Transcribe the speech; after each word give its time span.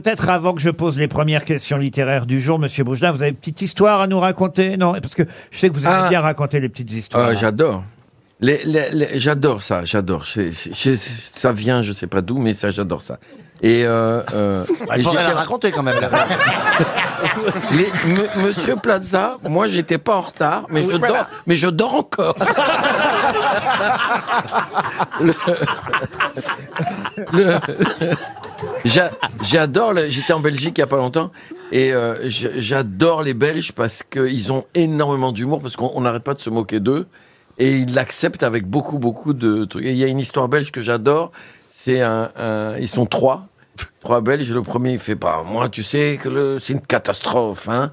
peut-être 0.00 0.28
avant 0.28 0.54
que 0.54 0.60
je 0.60 0.70
pose 0.70 0.96
les 0.96 1.08
premières 1.08 1.44
questions 1.44 1.76
littéraires 1.76 2.24
du 2.24 2.40
jour, 2.40 2.60
Monsieur 2.60 2.84
Bougelin, 2.84 3.10
vous 3.10 3.22
avez 3.22 3.30
une 3.32 3.36
petite 3.36 3.62
histoire 3.62 4.00
à 4.00 4.06
nous 4.06 4.20
raconter? 4.20 4.76
Non, 4.76 4.92
parce 4.92 5.16
que 5.16 5.24
je 5.50 5.58
sais 5.58 5.68
que 5.70 5.74
vous 5.74 5.84
aimez 5.86 6.02
Ah. 6.04 6.08
bien 6.08 6.20
raconter 6.20 6.60
les 6.60 6.68
petites 6.68 6.92
histoires. 6.92 7.26
Ah, 7.30 7.34
j'adore. 7.34 7.82
Les- 8.40 8.62
les- 8.64 8.90
les- 8.92 9.18
j'adore 9.18 9.60
ça, 9.64 9.84
j'adore. 9.84 10.24
C'est- 10.24 10.52
c'est- 10.52 10.94
ça 10.96 11.50
vient, 11.50 11.82
je 11.82 11.92
sais 11.92 12.06
pas 12.06 12.20
d'où, 12.20 12.38
mais 12.38 12.54
ça, 12.54 12.70
j'adore 12.70 13.02
ça. 13.02 13.18
Et, 13.60 13.82
euh, 13.84 14.22
euh, 14.34 14.64
Il 14.68 14.76
faudrait 14.76 15.02
j'étais- 15.02 15.14
la 15.14 15.34
raconter 15.34 15.72
quand 15.72 15.82
même. 15.82 15.96
les- 17.72 17.90
me- 18.08 18.46
Monsieur 18.46 18.76
Plaza, 18.76 19.38
moi, 19.48 19.66
j'étais 19.66 19.98
pas 19.98 20.14
en 20.14 20.20
retard, 20.20 20.66
mais 20.70 20.82
je 20.88 20.96
dors, 20.96 21.26
mais 21.48 21.56
je 21.56 21.68
dors 21.68 21.94
encore. 21.94 22.36
Le- 25.20 25.34
le- 27.32 27.58
j'a- 28.84 29.10
J'adore. 29.50 29.94
J'étais 30.08 30.34
en 30.34 30.40
Belgique 30.40 30.76
il 30.76 30.80
y 30.80 30.84
a 30.84 30.86
pas 30.86 30.96
longtemps. 30.96 31.30
Et 31.72 31.92
euh, 31.94 32.16
j'adore 32.28 33.22
les 33.22 33.34
Belges 33.34 33.72
parce 33.72 34.02
qu'ils 34.02 34.52
ont 34.52 34.64
énormément 34.74 35.32
d'humour, 35.32 35.60
parce 35.60 35.76
qu'on 35.76 35.90
on 35.94 36.02
n'arrête 36.02 36.22
pas 36.22 36.34
de 36.34 36.40
se 36.40 36.50
moquer 36.50 36.80
d'eux. 36.80 37.06
Et 37.58 37.78
ils 37.78 37.94
l'acceptent 37.94 38.42
avec 38.42 38.66
beaucoup, 38.66 38.98
beaucoup 38.98 39.32
de 39.32 39.64
trucs. 39.64 39.84
Il 39.84 39.96
y 39.96 40.04
a 40.04 40.06
une 40.06 40.18
histoire 40.18 40.48
belge 40.48 40.70
que 40.70 40.80
j'adore. 40.80 41.32
C'est 41.70 42.02
un, 42.02 42.30
Ils 42.78 42.88
sont 42.88 43.06
trois. 43.06 43.48
Trois 44.00 44.20
Belges. 44.20 44.52
Le 44.52 44.62
premier, 44.62 44.92
il 44.92 44.98
fait 44.98 45.16
pas. 45.16 45.42
Moi, 45.44 45.68
tu 45.68 45.82
sais 45.82 46.18
que 46.22 46.58
c'est 46.58 46.74
une 46.74 46.80
catastrophe, 46.80 47.68
hein. 47.68 47.92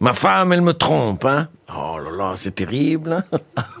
Ma 0.00 0.14
femme, 0.14 0.52
elle 0.52 0.62
me 0.62 0.72
trompe, 0.72 1.24
hein. 1.24 1.48
Là 2.30 2.34
c'est 2.36 2.54
terrible. 2.54 3.24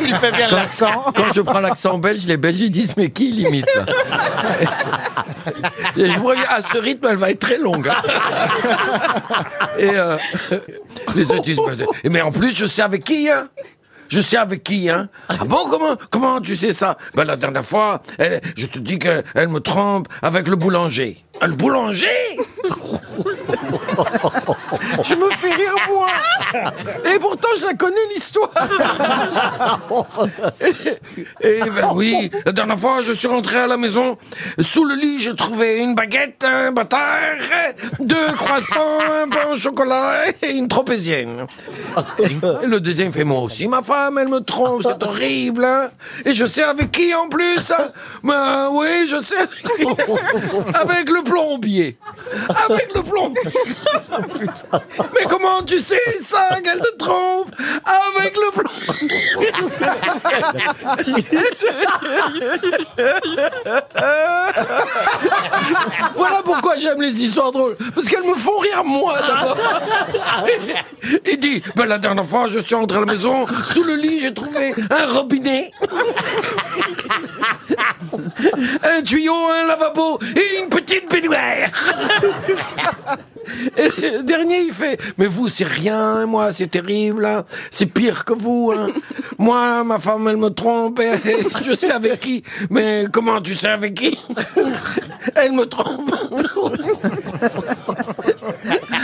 Il 0.00 0.14
fait 0.16 0.32
bien 0.32 0.48
l'accent. 0.50 1.04
Quand 1.14 1.32
je 1.34 1.40
prends 1.40 1.60
l'accent 1.60 1.98
belge, 1.98 2.24
les 2.26 2.36
Belges 2.36 2.60
ils 2.60 2.70
disent 2.70 2.96
mais 2.96 3.10
qui 3.10 3.32
limite? 3.32 3.66
Et 5.96 6.10
je 6.10 6.18
vois, 6.18 6.34
à 6.48 6.62
ce 6.62 6.78
rythme, 6.78 7.06
elle 7.10 7.16
va 7.16 7.30
être 7.30 7.40
très 7.40 7.58
longue. 7.58 7.88
hein. 7.88 8.02
Et 9.78 9.90
euh, 9.94 10.16
les 11.16 11.30
autres 11.30 11.42
disent 11.42 11.58
mais, 12.04 12.10
mais 12.10 12.20
en 12.22 12.30
plus, 12.30 12.54
je 12.56 12.66
sais 12.66 12.82
avec 12.82 13.04
qui, 13.04 13.28
hein 13.30 13.48
je 14.08 14.20
sais 14.22 14.38
avec 14.38 14.62
qui, 14.64 14.88
hein 14.88 15.08
Ah 15.28 15.44
bon, 15.44 15.68
comment, 15.70 15.94
comment 16.10 16.40
tu 16.40 16.56
sais 16.56 16.72
ça? 16.72 16.96
Ben 17.14 17.24
la 17.24 17.36
dernière 17.36 17.64
fois, 17.64 18.00
elle- 18.18 18.40
je 18.56 18.64
te 18.66 18.78
dis 18.78 18.98
qu'elle 18.98 19.48
me 19.48 19.60
trompe 19.60 20.08
avec 20.22 20.48
le 20.48 20.56
boulanger. 20.56 21.22
Ah, 21.42 21.46
Le 21.46 21.52
boulanger? 21.54 22.06
Je 25.04 25.14
me 25.14 25.28
Et 27.14 27.18
pourtant 27.18 27.48
je 27.60 27.66
la 27.66 27.74
connais 27.74 27.96
l'histoire 28.14 28.50
Et, 31.40 31.58
et 31.58 31.70
ben 31.70 31.90
oui, 31.94 32.30
la 32.44 32.52
dernière 32.52 32.78
fois 32.78 33.00
je 33.00 33.12
suis 33.12 33.28
rentré 33.28 33.58
à 33.58 33.66
la 33.66 33.76
maison, 33.76 34.16
sous 34.60 34.84
le 34.84 34.94
lit 34.94 35.18
j'ai 35.18 35.34
trouvé 35.34 35.78
une 35.78 35.94
baguette, 35.94 36.44
un 36.44 36.72
bâtard, 36.72 37.38
deux 38.00 38.32
croissants, 38.36 38.98
un 39.22 39.28
pain 39.28 39.52
au 39.52 39.56
chocolat 39.56 40.24
et 40.42 40.50
une 40.52 40.68
tropézienne. 40.68 41.46
Et 42.18 42.66
le 42.66 42.80
deuxième 42.80 43.12
fait 43.12 43.24
moi 43.24 43.40
aussi, 43.40 43.68
ma 43.68 43.82
femme 43.82 44.18
elle 44.18 44.28
me 44.28 44.40
trompe, 44.40 44.82
c'est 44.82 45.02
horrible 45.02 45.64
hein. 45.64 45.90
Et 46.24 46.32
je 46.32 46.46
sais 46.46 46.62
avec 46.62 46.90
qui 46.90 47.14
en 47.14 47.28
plus 47.28 47.70
hein 47.70 47.90
Ben 48.22 48.70
oui, 48.72 49.06
je 49.06 49.16
sais. 49.24 49.36
Avec 50.80 51.10
le 51.10 51.22
plombier 51.22 51.98
Avec 52.68 52.94
le 52.94 53.02
plombier 53.02 53.42
Mais 55.14 55.24
comment 55.28 55.62
tu 55.62 55.78
sais 55.78 56.00
ça 56.24 56.60
qu'elle 56.62 56.80
te 56.80 56.96
trompe 56.96 57.50
Avec 58.16 58.36
le 58.36 58.50
plombier 58.52 59.52
Voilà 66.16 66.42
pourquoi 66.44 66.76
j'aime 66.76 67.00
les 67.00 67.22
histoires 67.22 67.52
drôles. 67.52 67.76
Parce 67.94 68.08
qu'elles 68.08 68.24
me 68.24 68.34
font 68.34 68.58
rire 68.58 68.84
moi 68.84 69.18
d'abord. 69.20 69.56
Il 71.26 71.38
dit, 71.38 71.62
ben, 71.76 71.86
la 71.86 71.98
dernière 71.98 72.26
fois 72.26 72.48
je 72.48 72.58
suis 72.58 72.74
rentré 72.74 72.96
à 72.98 73.00
la 73.00 73.06
maison, 73.06 73.46
sous 73.66 73.82
le 73.82 73.94
lit 73.94 74.20
j'ai 74.20 74.34
trouvé 74.34 74.74
un 74.90 75.06
robinet. 75.06 75.72
un 78.82 79.02
tuyau, 79.02 79.34
un 79.34 79.66
lavabo 79.66 80.18
et 80.36 80.60
une 80.62 80.68
petite 80.68 81.10
baignoire. 81.10 81.68
Et 83.78 83.88
le 84.18 84.22
dernier, 84.24 84.60
il 84.60 84.74
fait 84.74 85.00
Mais 85.16 85.24
vous, 85.26 85.48
c'est 85.48 85.64
rien, 85.64 86.26
moi, 86.26 86.52
c'est 86.52 86.66
terrible, 86.66 87.24
hein. 87.24 87.44
c'est 87.70 87.86
pire 87.86 88.26
que 88.26 88.34
vous. 88.34 88.72
hein. 88.76 88.88
Moi, 89.38 89.84
ma 89.84 89.98
femme, 89.98 90.28
elle 90.28 90.36
me 90.36 90.50
trompe, 90.50 91.00
et 91.00 91.12
je 91.64 91.72
sais 91.74 91.90
avec 91.90 92.20
qui. 92.20 92.42
Mais 92.68 93.06
comment 93.10 93.40
tu 93.40 93.56
sais 93.56 93.68
avec 93.68 93.94
qui? 93.94 94.18
Elle 95.34 95.52
me 95.52 95.64
trompe. 95.64 96.14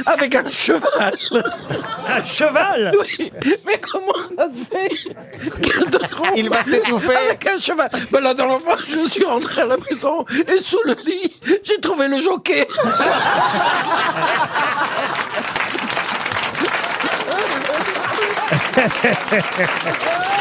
Avec 0.06 0.34
un 0.34 0.50
cheval. 0.50 1.16
Un 2.08 2.22
cheval? 2.22 2.92
Oui, 3.00 3.32
mais 3.66 3.80
comment 3.80 4.12
fait 4.54 4.90
Il 6.36 6.48
va 6.48 6.62
s'étouffer. 6.62 7.16
Avec 7.16 7.46
un 7.46 7.58
cheval. 7.58 7.90
Ben 8.10 8.20
la 8.20 8.34
dernière 8.34 8.60
fois, 8.60 8.76
je 8.86 9.08
suis 9.08 9.24
rentré 9.24 9.62
à 9.62 9.66
la 9.66 9.76
maison 9.76 10.24
et 10.30 10.60
sous 10.60 10.80
le 10.84 10.94
lit, 11.04 11.32
j'ai 11.62 11.80
trouvé 11.80 12.08
le 12.08 12.20
jockey. 12.20 12.68